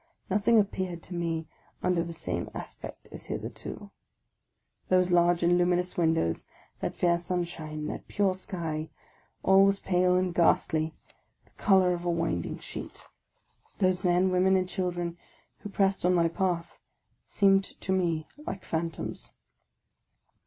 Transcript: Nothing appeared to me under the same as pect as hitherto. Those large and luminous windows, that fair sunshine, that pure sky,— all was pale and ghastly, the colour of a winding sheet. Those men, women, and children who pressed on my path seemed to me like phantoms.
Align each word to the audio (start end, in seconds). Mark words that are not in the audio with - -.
Nothing 0.31 0.59
appeared 0.59 1.03
to 1.03 1.13
me 1.13 1.47
under 1.83 2.01
the 2.01 2.11
same 2.11 2.49
as 2.55 2.73
pect 2.73 3.07
as 3.11 3.25
hitherto. 3.25 3.91
Those 4.89 5.11
large 5.11 5.43
and 5.43 5.59
luminous 5.59 5.95
windows, 5.95 6.47
that 6.79 6.95
fair 6.95 7.19
sunshine, 7.19 7.85
that 7.85 8.07
pure 8.07 8.33
sky,— 8.33 8.89
all 9.43 9.63
was 9.63 9.79
pale 9.79 10.15
and 10.17 10.33
ghastly, 10.33 10.95
the 11.45 11.51
colour 11.51 11.93
of 11.93 12.03
a 12.03 12.09
winding 12.09 12.57
sheet. 12.57 13.05
Those 13.77 14.03
men, 14.03 14.31
women, 14.31 14.55
and 14.55 14.67
children 14.67 15.19
who 15.59 15.69
pressed 15.69 16.03
on 16.03 16.15
my 16.15 16.27
path 16.29 16.79
seemed 17.27 17.63
to 17.65 17.91
me 17.91 18.27
like 18.47 18.65
phantoms. 18.65 19.33